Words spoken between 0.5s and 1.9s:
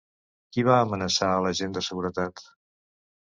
Qui va amenaçar a l'agent de